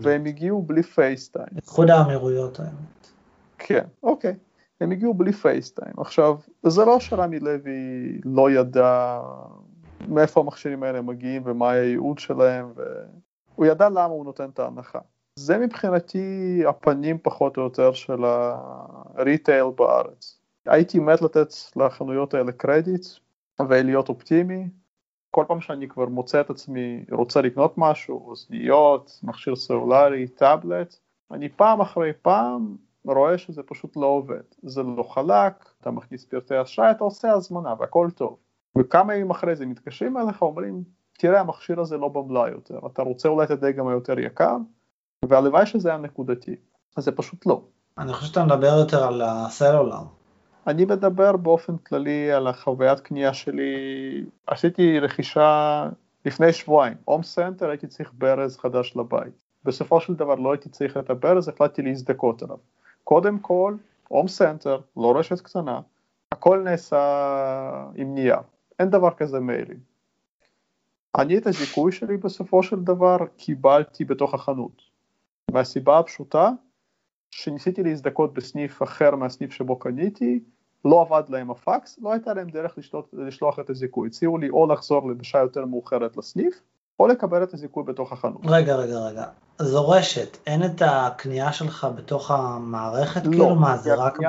והם 0.01 0.27
הגיעו 0.27 0.63
בלי 0.63 0.83
פייסטיים. 0.83 1.47
איחוד 1.57 1.91
האמירויות 1.91 2.61
האמת. 2.61 2.96
כן, 3.67 3.85
אוקיי. 4.03 4.35
הם 4.81 4.91
הגיעו 4.91 5.15
בלי 5.15 5.33
פייסטיים. 5.33 5.93
עכשיו, 5.97 6.37
זה 6.63 6.85
לא 6.85 7.01
שרמי 7.01 7.39
לוי 7.39 8.21
לא 8.25 8.51
ידע 8.51 9.21
מאיפה 10.09 10.41
המכשירים 10.41 10.83
האלה 10.83 11.03
מגיעים 11.03 11.43
ומה 11.45 11.71
הייעוד 11.71 12.19
שלהם, 12.19 12.73
והוא 12.77 13.67
ידע 13.67 13.89
למה 13.89 14.05
הוא 14.05 14.25
נותן 14.25 14.49
את 14.51 14.59
ההנחה. 14.59 14.99
זה 15.37 15.59
מבחינתי 15.59 16.63
הפנים 16.69 17.19
פחות 17.23 17.57
או 17.57 17.63
יותר 17.63 17.93
של 17.93 18.25
הריטייל 18.25 19.67
בארץ. 19.77 20.39
הייתי 20.67 20.99
מת 20.99 21.23
לתת 21.23 21.49
לחנויות 21.77 22.35
האלה 22.35 22.53
קרדיט 22.53 23.07
ולהיות 23.69 24.09
אופטימי. 24.09 24.69
כל 25.31 25.45
פעם 25.49 25.61
שאני 25.61 25.89
כבר 25.89 26.07
מוצא 26.07 26.41
את 26.41 26.51
עצמי 26.51 27.05
רוצה 27.11 27.41
לקנות 27.41 27.75
משהו, 27.77 28.29
אוזניות, 28.29 29.21
מכשיר 29.23 29.57
סלולרי, 29.57 30.29
טאבלט, 30.29 30.97
אני 31.31 31.49
פעם 31.49 31.81
אחרי 31.81 32.13
פעם 32.23 32.86
רואה 33.13 33.39
שזה 33.39 33.63
פשוט 33.63 33.97
לא 33.97 34.07
עובד. 34.07 34.43
זה 34.63 34.83
לא 34.83 35.03
חלק, 35.03 35.71
אתה 35.81 35.91
מכניס 35.91 36.25
פרטי 36.25 36.63
אשראי, 36.63 36.91
אתה 36.91 37.05
עושה 37.05 37.33
הזמנה 37.33 37.75
והכל 37.79 38.09
טוב. 38.15 38.37
וכמה 38.79 39.15
ימים 39.15 39.31
אחרי 39.31 39.57
זה 39.57 39.67
מתקשרים 39.67 40.17
אליך, 40.17 40.43
אומרים, 40.43 40.83
תראה 41.19 41.41
המכשיר 41.41 41.81
הזה 41.81 41.97
לא 41.97 42.09
במלאי 42.09 42.51
יותר, 42.51 42.79
אתה 42.87 43.03
רוצה 43.03 43.29
אולי 43.29 43.45
את 43.45 43.51
הדגם 43.51 43.89
היותר 43.89 44.19
יקר, 44.19 44.57
והלוואי 45.25 45.67
שזה 45.67 45.89
היה 45.89 45.99
נקודתי, 45.99 46.57
אז 46.97 47.05
זה 47.05 47.13
פשוט 47.13 47.47
לא. 47.47 47.63
אני 47.99 48.13
חושב 48.13 48.27
שאתה 48.27 48.45
מדבר 48.45 48.79
יותר 48.79 49.05
על 49.05 49.23
הסלולר. 49.25 50.01
אני 50.67 50.85
מדבר 50.85 51.37
באופן 51.37 51.77
כללי 51.77 52.33
על 52.33 52.47
החוויית 52.47 53.01
קנייה 53.01 53.35
שלי, 53.35 53.73
עשיתי 54.47 55.01
רכישה 55.01 55.89
לפני 56.25 56.53
שבועיים, 56.53 56.97
הום 57.05 57.23
סנטר 57.23 57.69
הייתי 57.69 57.87
צריך 57.87 58.13
ברז 58.19 58.57
חדש 58.57 58.97
לבית. 58.97 59.43
בסופו 59.65 60.01
של 60.01 60.15
דבר 60.15 60.35
לא 60.35 60.53
הייתי 60.53 60.69
צריך 60.69 60.97
את 60.97 61.11
הברז, 61.11 61.49
החלטתי 61.49 61.83
להזדכות 61.83 62.43
עליו. 62.43 62.57
קודם 63.09 63.39
כל, 63.39 63.75
הום 64.09 64.29
סנטר, 64.29 64.81
לא 64.97 65.19
רשת 65.19 65.41
קטנה, 65.41 65.81
הכל 66.33 66.63
נעשה 66.65 67.91
עם 67.95 68.15
נייר, 68.15 68.39
אין 68.79 68.91
דבר 68.91 69.11
כזה 69.11 69.41
מיילים. 69.41 69.81
אני 71.19 71.39
את 71.39 71.47
הזיכוי 71.47 71.93
שלי 71.93 72.17
בסופו 72.17 72.63
של 72.63 72.81
דבר 72.81 73.17
קיבלתי 73.37 74.05
בתוך 74.05 74.35
החנות, 74.35 74.83
מהסיבה 75.51 75.99
הפשוטה 75.99 76.51
שניסיתי 77.31 77.83
להזדכות 77.83 78.35
בסניף 78.35 78.83
אחר 78.83 79.17
מהסניף 79.17 79.53
שבו 79.53 79.79
קניתי, 79.79 80.41
לא 80.85 81.03
עבד 81.03 81.29
להם 81.29 81.51
הפקס, 81.51 81.99
לא 82.03 82.13
הייתה 82.13 82.35
להם 82.35 82.49
דרך 82.49 82.79
לשלוח, 82.79 83.05
לשלוח 83.13 83.59
את 83.59 83.71
הזיכוי, 83.71 84.09
הציעו 84.09 84.39
לי 84.39 84.51
או 84.51 84.67
לחזור 84.67 85.11
לשעה 85.21 85.43
יותר 85.43 85.65
מאוחרת 85.65 86.17
לסניף, 86.17 86.63
או 87.01 87.07
לקבל 87.07 87.43
את 87.43 87.55
הזיכוי 87.55 87.85
בתוך 87.85 88.13
החנות. 88.13 88.41
רגע, 88.45 88.77
רגע, 88.77 88.99
רגע. 88.99 89.25
זו 89.59 89.89
רשת, 89.89 90.37
אין 90.47 90.65
את 90.65 90.83
הקנייה 90.85 91.53
שלך 91.53 91.87
בתוך 91.95 92.31
המערכת? 92.31 93.27
לא, 93.27 93.31
כאילו 93.31 93.55
מה, 93.55 93.77
זה 93.77 93.95
רק 93.95 94.19
ב... 94.21 94.25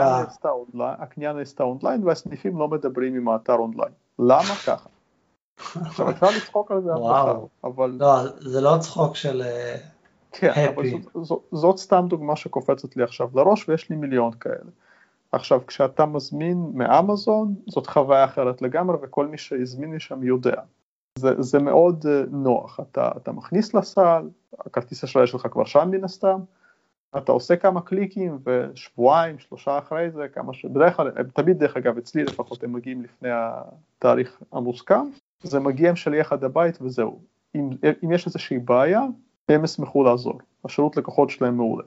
אונליין, 0.46 0.96
הקנייה 1.00 1.34
נעשתה 1.34 1.64
אונליין 1.64 2.04
והסניפים 2.04 2.60
לא 2.60 2.68
מדברים 2.68 3.16
עם 3.16 3.30
האתר 3.30 3.54
אונליין. 3.54 3.92
למה 4.20 4.56
ככה? 4.66 4.90
עכשיו 5.82 6.10
אפשר 6.10 6.28
לצחוק 6.38 6.72
על 6.72 6.82
זה 6.82 6.92
וואו. 6.92 7.48
אבל... 7.64 7.98
לא, 8.00 8.16
זה 8.40 8.62
לא 8.62 8.78
צחוק 8.80 9.16
של... 9.16 9.42
אה, 9.42 9.76
כן, 10.32 10.52
happy. 10.52 10.70
אבל 10.70 10.90
זאת, 10.90 11.26
זאת, 11.26 11.42
זאת 11.52 11.78
סתם 11.78 12.06
דוגמה 12.10 12.36
שקופצת 12.36 12.98
לי 12.98 13.04
עכשיו 13.04 13.28
לראש 13.36 13.70
ויש 13.70 13.90
לי 13.90 13.96
מיליון 13.96 14.32
כאלה. 14.32 14.72
עכשיו 15.32 15.62
כשאתה 15.68 16.06
מזמין 16.06 16.72
מאמזון 16.74 17.56
זאת 17.68 17.88
חוויה 17.88 18.26
אחרת 18.26 18.62
לגמרי 18.62 18.98
וכל 19.02 19.28
מי 19.28 19.38
שהזמין 19.38 19.96
משם 19.96 20.24
יודע. 20.24 20.62
זה, 21.18 21.42
זה 21.42 21.60
מאוד 21.60 22.06
אה, 22.10 22.24
נוח, 22.32 22.80
אתה, 22.80 23.12
אתה 23.18 23.32
מכניס 23.32 23.74
לסל, 23.74 24.30
הכרטיס 24.60 25.04
אשראי 25.04 25.28
שלך 25.28 25.48
כבר 25.52 25.66
שם 25.66 25.88
מן 25.92 26.04
הסתם, 26.04 26.40
אתה 27.18 27.32
עושה 27.32 27.56
כמה 27.56 27.82
קליקים 27.82 28.40
ושבועיים, 28.46 29.40
שלושה 29.40 29.78
אחרי 29.78 30.12
זה, 30.12 30.28
כמה 30.28 30.54
ש... 30.54 30.66
בדרך 30.66 30.96
כלל, 30.96 31.12
תמיד 31.34 31.60
דרך 31.60 31.78
אגב, 31.78 31.98
אצלי 31.98 32.24
לפחות 32.24 32.64
הם 32.64 32.74
מגיעים 32.74 33.02
לפני 33.02 33.30
התאריך 33.32 34.42
המוסכם, 34.52 35.10
זה 35.44 35.60
מגיע 35.60 35.90
עם 35.90 35.96
שליח 35.96 36.34
עד 36.34 36.44
הבית 36.44 36.82
וזהו. 36.82 37.20
אם, 37.56 37.70
אם 38.04 38.12
יש 38.12 38.26
איזושהי 38.26 38.60
בעיה, 38.60 39.02
הם 39.50 39.64
ישמחו 39.64 40.04
לעזור, 40.04 40.40
השירות 40.66 40.98
לקוחות 40.98 41.30
שלהם 41.30 41.58
מעולה. 41.58 41.84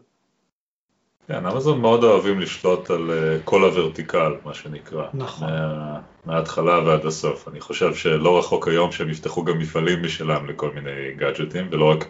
כן, 1.31 1.47
אמזון 1.47 1.81
מאוד 1.81 2.05
אוהבים 2.05 2.41
לשלוט 2.41 2.91
על 2.91 3.11
אה, 3.11 3.39
כל 3.45 3.65
הוורטיקל, 3.65 4.35
מה 4.45 4.55
שנקרא. 4.55 5.07
נכון. 5.15 5.49
מה, 5.49 6.01
מההתחלה 6.27 6.79
ועד 6.87 7.07
הסוף. 7.07 7.49
אני 7.49 7.61
חושב 7.61 7.95
שלא 7.95 8.39
רחוק 8.39 8.69
היום 8.69 8.93
שהם 8.93 9.11
יפתחו 9.11 9.45
גם 9.45 9.59
מפעלים 9.59 10.03
משלם 10.03 10.47
לכל 10.47 10.71
מיני 10.75 11.13
גאדג'טים, 11.17 11.69
ולא 11.71 11.91
רק 11.91 12.09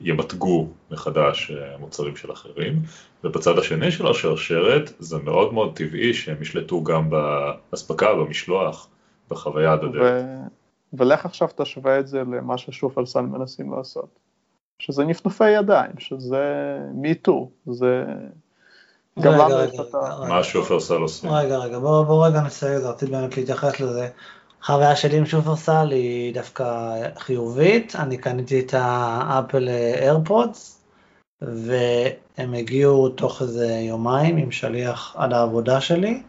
ימתגו 0.00 0.68
מחדש 0.90 1.50
אה, 1.50 1.78
מוצרים 1.78 2.16
של 2.16 2.32
אחרים. 2.32 2.72
ובצד 3.24 3.58
השני 3.58 3.90
של 3.90 4.06
השרשרת, 4.06 4.92
זה 4.98 5.18
מאוד 5.18 5.54
מאוד 5.54 5.76
טבעי 5.76 6.14
שהם 6.14 6.42
ישלטו 6.42 6.84
גם 6.84 7.10
באספקה, 7.10 8.14
במשלוח, 8.14 8.88
בחוויה 9.30 9.72
הדדית. 9.72 10.02
ו... 10.02 10.22
ולך 10.92 11.26
עכשיו 11.26 11.48
תשווה 11.56 11.98
את 11.98 12.06
זה 12.06 12.20
למה 12.20 12.58
ששופרסל 12.58 13.20
מנסים 13.20 13.72
לעשות. 13.72 14.27
שזה 14.78 15.04
נפנופי 15.04 15.50
ידיים, 15.50 15.90
שזה 15.98 16.76
מיטו, 16.94 17.50
זה 17.66 18.04
גם 19.20 19.32
רגע, 19.32 19.44
לנו 19.44 19.56
רגע, 19.56 19.64
יש 19.74 19.80
את 19.80 19.94
רגע, 19.94 20.06
ה... 20.06 20.14
רגע. 20.14 20.34
מה 20.34 20.44
שופרסל 20.44 20.94
עושים? 20.94 21.30
רגע, 21.30 21.56
רגע, 21.58 21.78
בוא 21.78 22.26
רגע 22.26 22.40
נסייג 22.40 22.72
את 22.72 22.82
זה, 22.82 22.88
רציתי 22.88 23.12
באמת 23.12 23.36
להתייחס 23.36 23.80
לזה. 23.80 24.08
החוויה 24.62 24.96
שלי 24.96 25.18
עם 25.18 25.26
שופרסל 25.26 25.90
היא 25.90 26.34
דווקא 26.34 26.94
חיובית, 27.18 27.96
אני 27.96 28.16
קניתי 28.16 28.60
את 28.60 28.74
האפל 28.76 29.68
איירפודס, 29.68 30.84
והם 31.42 32.54
הגיעו 32.54 33.08
תוך 33.08 33.42
איזה 33.42 33.66
יומיים 33.66 34.36
עם 34.36 34.50
שליח 34.50 35.16
עד 35.18 35.32
העבודה 35.32 35.80
שלי, 35.80 36.22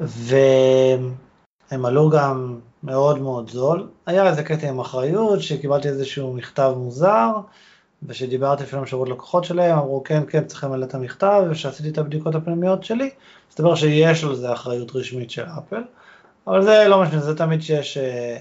והם 0.00 1.84
עלו 1.84 2.10
גם 2.10 2.60
מאוד 2.82 3.18
מאוד 3.18 3.50
זול. 3.50 3.88
היה 4.06 4.28
איזה 4.28 4.42
קטע 4.42 4.68
עם 4.68 4.80
אחריות, 4.80 5.40
שקיבלתי 5.42 5.88
איזשהו 5.88 6.32
מכתב 6.32 6.72
מוזר, 6.76 7.30
ושדיברתי 8.06 8.62
אפילו 8.62 8.80
עם 8.80 8.86
שירות 8.86 9.08
לקוחות 9.08 9.44
שלהם, 9.44 9.78
אמרו 9.78 10.04
כן, 10.04 10.22
כן, 10.28 10.44
צריך 10.44 10.64
למלא 10.64 10.84
את 10.84 10.94
המכתב, 10.94 11.42
וכשעשיתי 11.50 11.88
את 11.88 11.98
הבדיקות 11.98 12.34
הפנימיות 12.34 12.84
שלי, 12.84 13.10
מסתבר 13.50 13.74
שיש 13.74 14.24
על 14.24 14.34
זה 14.34 14.52
אחריות 14.52 14.96
רשמית 14.96 15.30
של 15.30 15.44
אפל, 15.58 15.82
אבל 16.46 16.62
זה 16.62 16.84
לא 16.88 17.02
משנה, 17.02 17.20
זה 17.20 17.36
תמיד 17.36 17.62
שיש 17.62 17.96
אה, 17.96 18.36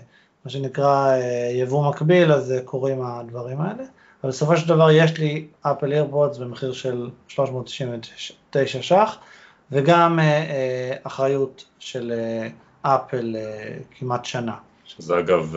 מה 0.45 0.51
שנקרא 0.51 1.07
אה, 1.07 1.49
יבוא 1.53 1.89
מקביל, 1.89 2.31
אז 2.31 2.51
אה, 2.51 2.61
קורים 2.61 3.01
הדברים 3.01 3.61
האלה, 3.61 3.83
אבל 4.23 4.31
בסופו 4.31 4.57
של 4.57 4.67
דבר 4.67 4.91
יש 4.91 5.17
לי 5.17 5.47
אפל 5.61 5.91
איירפודס 5.91 6.37
במחיר 6.37 6.73
של 6.73 7.09
399 7.27 8.81
ש"ח, 8.81 9.17
וגם 9.71 10.19
אחריות 11.03 11.65
של 11.79 12.13
אפל 12.81 13.35
כמעט 13.99 14.25
שנה. 14.25 14.55
שזה 14.85 15.19
אגב 15.19 15.55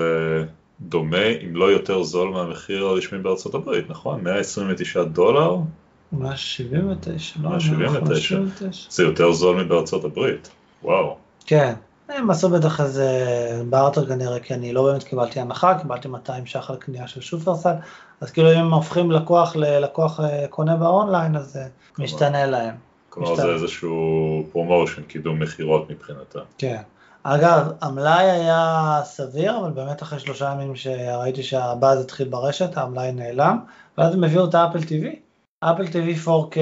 דומה, 0.81 1.27
אם 1.27 1.57
לא 1.57 1.65
יותר 1.65 2.03
זול 2.03 2.29
מהמחיר 2.29 2.85
הרשמי 2.85 3.19
בארצות 3.19 3.55
הברית, 3.55 3.91
נכון? 3.91 4.25
129 4.25 5.05
דולר, 5.05 5.57
179, 6.13 7.41
לא? 7.43 7.51
179. 7.51 8.39
179. 8.39 8.87
זה 8.91 9.03
יותר 9.03 9.33
זול 9.33 9.65
מבארצות 9.65 10.05
הברית. 10.05 10.51
וואו. 10.83 11.17
כן, 11.47 11.73
הם 12.09 12.31
עשו 12.31 12.49
בטח 12.49 12.81
איזה 12.81 13.09
בארטר 13.71 14.07
כנראה, 14.07 14.41
כי 14.41 14.55
אני 14.55 14.73
לא 14.73 14.85
באמת 14.85 15.03
קיבלתי 15.03 15.41
הנחה, 15.41 15.79
קיבלתי 15.79 16.09
200 16.09 16.47
ש"ח 16.47 16.71
על 16.71 16.77
קנייה 16.77 17.09
של 17.09 17.21
שופרסל, 17.21 17.75
אז 18.21 18.31
כאילו 18.31 18.53
אם 18.53 18.59
הם 18.59 18.75
הופכים 18.75 19.11
לקוח 19.11 19.57
ללקוח 19.57 20.21
אה, 20.21 20.47
קונה 20.51 20.77
באונליין, 20.77 21.37
אז 21.37 21.53
זה 21.53 21.65
משתנה 21.99 22.47
להם. 22.47 22.75
כלומר 23.09 23.33
משתנה. 23.33 23.47
זה 23.47 23.53
איזשהו 23.53 24.47
promotion, 24.53 25.03
קידום 25.03 25.39
מכירות 25.39 25.91
מבחינתה. 25.91 26.41
כן. 26.59 26.81
אגב, 27.29 27.73
המלאי 27.81 28.31
היה 28.31 29.01
סביר, 29.05 29.59
אבל 29.59 29.71
באמת 29.71 30.03
אחרי 30.03 30.19
שלושה 30.19 30.53
ימים 30.53 30.77
שראיתי 30.77 31.43
שהבאז 31.43 32.01
התחיל 32.01 32.29
ברשת, 32.29 32.77
המלאי 32.77 33.13
נעלם, 33.13 33.59
ואז 33.99 34.15
הם 34.15 34.25
הביאו 34.25 34.49
את 34.49 34.55
האפל 34.55 34.79
TV, 34.79 35.07
אפל 35.61 35.85
TV 35.85 36.27
4K 36.27 36.59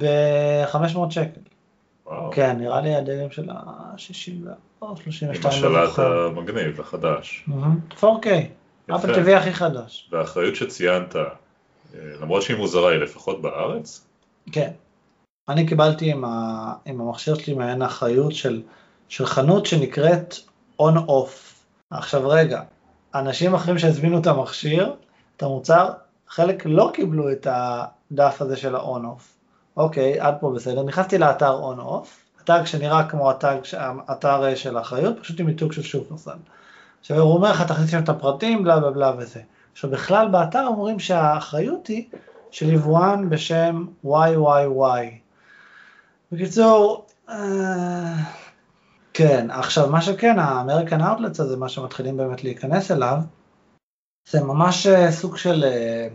ב-500 0.00 1.10
שקל. 1.10 1.40
וואו. 2.06 2.30
כן, 2.32 2.56
נראה 2.58 2.80
לי 2.80 2.94
הדגם 2.94 3.30
של 3.30 3.50
ה-60 3.50 4.48
או 4.82 4.96
32. 4.96 5.64
עם 5.64 5.72
לא 5.72 5.84
השלט. 5.84 5.98
המגניב, 5.98 6.80
החדש. 6.80 7.44
מהמם. 7.46 7.80
4K, 7.96 8.02
יפה. 8.04 8.96
אפל 8.96 9.14
TV 9.14 9.30
הכי 9.30 9.52
חדש. 9.52 10.08
והאחריות 10.12 10.56
שציינת, 10.56 11.16
אה, 11.16 11.22
למרות 12.20 12.42
שהיא 12.42 12.56
מוזרה, 12.56 12.90
היא 12.90 12.98
לפחות 12.98 13.42
בארץ? 13.42 14.06
כן. 14.52 14.70
אני 15.48 15.66
קיבלתי 15.66 16.10
עם, 16.10 16.24
ה... 16.24 16.72
עם 16.84 17.00
המכשיר 17.00 17.34
שלי 17.34 17.54
מעין 17.54 17.82
האחריות 17.82 18.32
של, 18.32 18.62
של 19.10 19.26
חנות 19.26 19.66
שנקראת 19.66 20.34
On-Off. 20.80 21.30
עכשיו 21.90 22.28
רגע, 22.28 22.62
אנשים 23.14 23.54
אחרים 23.54 23.78
שהזמינו 23.78 24.18
את 24.18 24.26
המכשיר, 24.26 24.94
את 25.36 25.42
המוצר, 25.42 25.90
חלק 26.28 26.62
לא 26.66 26.90
קיבלו 26.94 27.32
את 27.32 27.46
הדף 27.50 28.42
הזה 28.42 28.56
של 28.56 28.76
ה-On-Off. 28.76 29.22
אוקיי, 29.76 30.20
עד 30.20 30.34
פה 30.40 30.52
בסדר. 30.56 30.82
נכנסתי 30.82 31.18
לאתר 31.18 31.60
On-Off, 31.72 32.06
הטאג 32.42 32.64
שנראה 32.64 33.08
כמו 33.08 33.30
הטאג, 33.30 33.64
ש- 33.64 33.74
האתר 33.78 34.54
של 34.54 34.76
האחריות, 34.76 35.18
פשוט 35.20 35.40
עם 35.40 35.46
מיתוג 35.46 35.72
של 35.72 35.82
שופרסל. 35.82 36.36
עכשיו 37.00 37.20
הוא 37.20 37.34
אומר 37.34 37.50
לך, 37.50 37.62
תכניס 37.62 37.90
שם 37.90 38.02
את 38.02 38.08
הפרטים, 38.08 38.64
בלה 38.64 38.80
בלה 38.80 38.90
בלה 38.90 39.12
וזה. 39.18 39.40
עכשיו 39.72 39.90
בכלל 39.90 40.28
באתר 40.28 40.64
אומרים 40.66 40.98
שהאחריות 40.98 41.86
היא 41.86 42.04
של 42.50 42.72
יבואן 42.72 43.28
בשם 43.28 43.84
YYY. 44.06 45.04
בקיצור, 46.32 47.06
אה, 47.28 48.14
כן, 49.20 49.50
עכשיו 49.50 49.90
מה 49.90 50.02
שכן, 50.02 50.38
האמריקן 50.38 51.00
אאוטלטס 51.00 51.40
הזה, 51.40 51.56
מה 51.56 51.68
שמתחילים 51.68 52.16
באמת 52.16 52.44
להיכנס 52.44 52.90
אליו, 52.90 53.18
זה 54.28 54.42
ממש 54.42 54.86
אה, 54.86 55.12
סוג 55.12 55.36
של, 55.36 55.64
אה, 55.64 56.08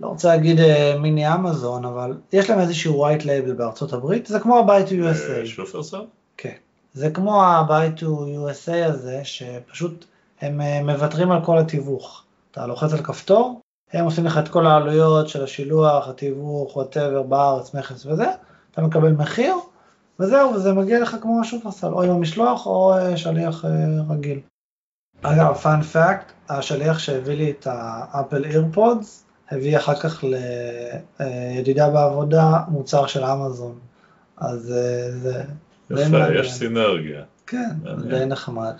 לא 0.00 0.08
רוצה 0.08 0.28
להגיד 0.28 0.60
אה, 0.60 0.96
מיני 0.98 1.34
אמזון, 1.34 1.84
אבל 1.84 2.18
יש 2.32 2.50
להם 2.50 2.60
איזשהו 2.60 3.06
white 3.06 3.22
label 3.22 3.52
בארצות 3.56 3.92
הברית, 3.92 4.26
זה 4.26 4.40
כמו 4.40 4.58
ה-Buy 4.58 4.88
to 4.88 4.92
USA. 4.92 5.46
שופרסל? 5.46 6.04
כן. 6.36 6.56
זה 6.92 7.10
כמו 7.10 7.42
ה-Buy 7.42 8.00
to 8.00 8.04
USA 8.04 8.84
הזה, 8.84 9.20
שפשוט 9.24 10.04
הם 10.40 10.60
מוותרים 10.86 11.32
על 11.32 11.44
כל 11.44 11.58
התיווך. 11.58 12.24
אתה 12.50 12.66
לוחץ 12.66 12.92
על 12.92 13.02
כפתור, 13.02 13.60
הם 13.92 14.04
עושים 14.04 14.24
לך 14.24 14.38
את 14.38 14.48
כל 14.48 14.66
העלויות 14.66 15.28
של 15.28 15.44
השילוח, 15.44 16.08
התיווך, 16.08 16.76
whatever, 16.76 17.22
בארץ, 17.22 17.74
מכס 17.74 18.06
וזה, 18.06 18.26
אתה 18.70 18.82
מקבל 18.82 19.12
מחיר, 19.12 19.54
וזהו, 20.20 20.54
וזה 20.54 20.72
מגיע 20.72 21.00
לך 21.00 21.16
כמו 21.22 21.40
השופרסל, 21.40 21.86
או 21.86 22.02
עם 22.02 22.10
המשלוח 22.10 22.66
או 22.66 22.94
אה, 22.96 23.16
שליח 23.16 23.64
אה, 23.64 23.70
רגיל. 24.10 24.40
אגב, 25.22 25.54
fun 25.54 25.82
fact, 25.82 26.32
השליח 26.48 26.98
שהביא 26.98 27.34
לי 27.34 27.50
את 27.50 27.66
ה 27.70 27.82
Apple 27.82 28.44
AirPods, 28.44 29.24
הביא 29.50 29.76
אחר 29.76 29.94
כך 29.94 30.24
לידידה 31.20 31.90
בעבודה 31.90 32.58
מוצר 32.68 33.06
של 33.06 33.24
אמזון. 33.24 33.78
אז 34.36 34.72
אה, 34.72 35.10
זה 35.10 35.42
יפה. 35.90 36.34
יש 36.34 36.52
סינרגיה. 36.52 37.22
כן. 37.46 37.70
זה 37.98 38.08
די 38.08 38.26
נחמד. 38.26 38.74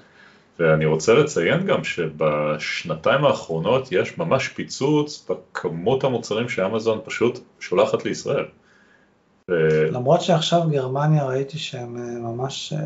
ואני 0.58 0.86
רוצה 0.86 1.14
לציין 1.14 1.66
גם 1.66 1.84
שבשנתיים 1.84 3.24
האחרונות 3.24 3.88
יש 3.92 4.18
ממש 4.18 4.48
פיצוץ 4.48 5.26
בכמות 5.28 6.04
המוצרים 6.04 6.48
שאמזון 6.48 7.00
פשוט 7.04 7.38
שולחת 7.60 8.04
לישראל. 8.04 8.44
למרות 9.90 10.20
שעכשיו 10.20 10.62
גרמניה 10.70 11.24
ראיתי 11.24 11.58
שהם 11.58 11.96
אה, 11.96 12.32
ממש... 12.32 12.72
אה, 12.72 12.80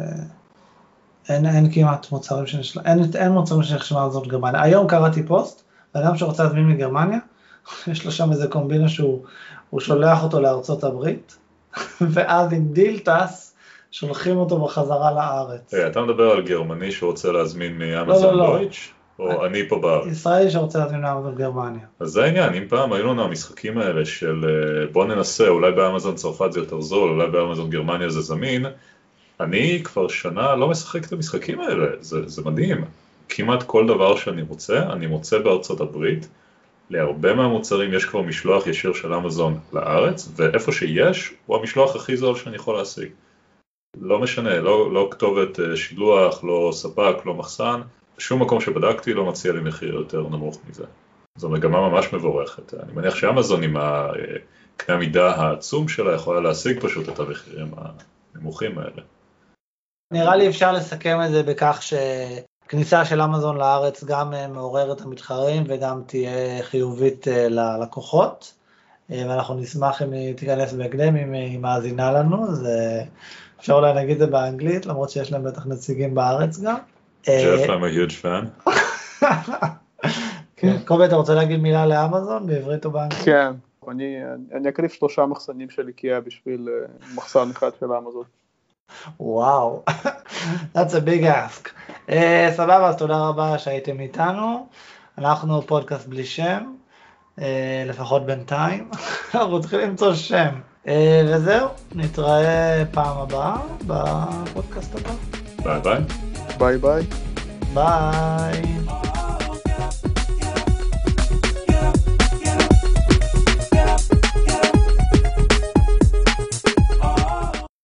אין, 1.29 1.47
אין 1.47 1.73
כמעט 1.73 2.13
מוצרים 2.13 2.47
שנשלח... 2.47 2.83
אין, 2.87 2.99
אין 3.15 3.33
מוצרים 3.33 3.63
שנשלחים 3.63 3.97
מאמזון 3.97 4.29
גרמניה. 4.29 4.63
היום 4.63 4.87
קראתי 4.87 5.23
פוסט, 5.27 5.63
אדם 5.93 6.17
שרוצה 6.17 6.45
להזמין 6.45 6.69
מגרמניה, 6.69 7.19
יש 7.93 8.05
לו 8.05 8.13
שם 8.13 8.33
איזה 8.33 8.49
קומבינה 8.49 8.89
שהוא 8.89 9.25
הוא 9.71 9.81
שולח 9.81 10.23
אותו 10.23 10.41
לארצות 10.41 10.85
הברית, 10.85 11.37
ואז 12.13 12.53
עם 12.53 12.69
דיל 12.69 12.99
טס 12.99 13.55
שולחים 13.91 14.37
אותו 14.37 14.65
בחזרה 14.65 15.13
לארץ. 15.13 15.75
היי, 15.75 15.87
אתה 15.87 16.01
מדבר 16.01 16.31
על 16.31 16.43
גרמני 16.43 16.93
שרוצה 16.93 17.33
להזמין 17.33 17.79
לא, 17.79 17.79
מאמזון 17.79 18.35
לא. 18.35 18.47
דויטש? 18.47 18.93
או 19.19 19.47
אני 19.47 19.69
פה 19.69 19.79
בארץ? 19.79 20.07
ישראלי 20.07 20.51
שרוצה 20.51 20.79
להזמין 20.79 21.01
מאמזון 21.01 21.35
גרמניה. 21.35 21.87
אז 22.01 22.09
זה 22.09 22.25
העניין, 22.25 22.55
אם 22.55 22.65
פעם 22.69 22.93
היו 22.93 23.07
לנו 23.07 23.25
המשחקים 23.25 23.79
האלה 23.79 24.05
של 24.05 24.45
אה, 24.45 24.87
בוא 24.93 25.05
ננסה, 25.05 25.49
אולי 25.49 25.73
באמזון 25.73 26.15
צרפת 26.15 26.53
זה 26.53 26.61
יותר 26.61 26.81
זול, 26.81 27.11
אולי 27.11 27.31
באמזון 27.31 27.71
גרמניה 27.71 28.09
זה 28.09 28.21
זמין, 28.21 28.67
אני 29.41 29.81
כבר 29.85 30.09
שנה 30.09 30.55
לא 30.55 30.69
משחק 30.69 31.07
את 31.07 31.13
המשחקים 31.13 31.61
האלה, 31.61 31.87
זה, 32.01 32.29
זה 32.29 32.43
מדהים. 32.45 32.85
כמעט 33.29 33.63
כל 33.63 33.87
דבר 33.87 34.17
שאני 34.17 34.43
רוצה, 34.43 34.83
אני 34.93 35.07
מוצא 35.07 35.39
בארצות 35.39 35.81
הברית. 35.81 36.29
להרבה 36.91 37.35
מהמוצרים 37.35 37.95
יש 37.95 38.05
כבר 38.05 38.23
משלוח 38.23 38.67
ישיר 38.67 38.93
של 38.93 39.15
אמזון 39.15 39.59
לארץ, 39.73 40.33
ואיפה 40.37 40.73
שיש, 40.73 41.35
הוא 41.47 41.57
המשלוח 41.57 41.97
הכי 41.97 42.17
זול 42.17 42.37
שאני 42.37 42.57
יכול 42.57 42.77
להשיג. 42.77 43.09
לא 44.01 44.19
משנה, 44.19 44.61
לא, 44.61 44.93
לא 44.93 45.09
כתובת 45.11 45.61
אה, 45.61 45.77
שילוח, 45.77 46.45
לא 46.45 46.71
ספק, 46.73 47.15
לא 47.27 47.35
מחסן, 47.35 47.81
בשום 48.19 48.43
מקום 48.43 48.61
שבדקתי 48.61 49.15
לא 49.15 49.25
מציע 49.25 49.53
לי 49.53 49.61
מחיר 49.61 49.95
יותר 49.95 50.23
נמוך 50.23 50.59
מזה. 50.71 50.85
זו 51.37 51.49
מגמה 51.49 51.89
ממש 51.89 52.13
מבורכת. 52.13 52.75
אני 52.75 52.93
מניח 52.93 53.15
שאמזון 53.15 53.63
עם 53.63 53.77
הקנה 53.77 54.97
המידה 54.97 55.35
העצום 55.35 55.89
שלה 55.89 56.15
יכולה 56.15 56.41
להשיג 56.41 56.81
פשוט 56.81 57.09
את 57.09 57.19
המחירים 57.19 57.71
הנמוכים 58.35 58.79
האלה. 58.79 59.03
נראה 60.13 60.37
לי 60.37 60.49
אפשר 60.49 60.73
לסכם 60.73 61.19
את 61.27 61.31
זה 61.31 61.43
בכך 61.43 61.81
שכניסה 61.83 63.05
של 63.05 63.23
אמזון 63.23 63.57
לארץ 63.57 64.05
גם 64.05 64.35
אה, 64.35 64.49
מעוררת 64.49 65.01
המתחרים 65.01 65.65
וגם 65.69 66.03
תהיה 66.07 66.63
חיובית 66.63 67.29
אה, 67.29 67.49
ללקוחות. 67.49 68.55
אה, 69.11 69.25
ואנחנו 69.29 69.55
נשמח 69.55 70.03
אם 70.03 70.13
היא 70.13 70.35
תיכנס 70.35 70.73
בהקדם, 70.73 71.17
אם 71.17 71.33
היא 71.33 71.59
מאזינה 71.59 72.13
לנו, 72.13 72.49
אז 72.49 72.67
אה, 72.67 73.05
אפשר 73.61 73.73
אולי 73.73 73.95
להגיד 73.95 74.13
את 74.13 74.19
זה 74.19 74.27
באנגלית, 74.27 74.87
למרות 74.87 75.11
שיש 75.11 75.33
להם 75.33 75.45
בטח 75.45 75.67
נציגים 75.67 76.15
בארץ 76.15 76.61
גם. 76.61 76.79
ג'ף, 77.27 77.71
I'm 77.71 77.83
a 77.83 77.91
huge 77.91 78.23
fan. 78.23 78.71
כן, 80.57 80.77
קובי, 80.85 81.05
אתה 81.05 81.17
רוצה 81.17 81.35
להגיד 81.35 81.61
מילה 81.61 81.87
לאמזון 81.87 82.47
בעברית 82.47 82.85
או 82.85 82.91
באנגלית? 82.91 83.25
כן, 83.25 83.51
אני, 83.91 84.17
אני 84.55 84.69
אקריב 84.69 84.91
שלושה 84.91 85.27
מחסנים 85.27 85.71
של 85.71 85.89
איקאה 85.89 86.21
בשביל 86.21 86.69
אה, 86.69 86.87
מחסן 87.15 87.51
אחד 87.51 87.71
של 87.81 87.87
אמזון. 87.93 88.25
וואו, 89.21 89.83
that's 90.75 90.93
a 90.93 91.01
big 91.01 91.25
ask. 91.25 91.69
Uh, 92.09 92.13
סבבה, 92.57 92.89
אז 92.89 92.97
תודה 92.97 93.19
רבה 93.19 93.59
שהייתם 93.59 94.01
איתנו. 94.01 94.67
אנחנו 95.19 95.63
פודקאסט 95.63 96.09
בלי 96.09 96.25
שם, 96.25 96.73
uh, 97.37 97.43
לפחות 97.87 98.27
בינתיים. 98.27 98.91
אנחנו 99.35 99.61
צריכים 99.61 99.81
למצוא 99.81 100.15
שם. 100.15 100.61
Uh, 100.85 100.89
וזהו, 101.27 101.69
נתראה 101.95 102.83
פעם 102.93 103.19
הבאה 103.19 103.57
בפודקאסט 103.87 104.95
הבא. 104.95 105.13
ביי 105.63 105.81
ביי. 105.81 106.28
ביי 106.59 106.79
ביי. 106.79 107.03
ביי. 107.75 109.08